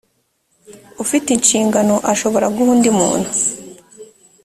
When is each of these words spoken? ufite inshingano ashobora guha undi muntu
ufite 1.03 1.27
inshingano 1.31 1.95
ashobora 2.13 2.47
guha 2.55 2.71
undi 2.75 2.89
muntu 2.99 3.29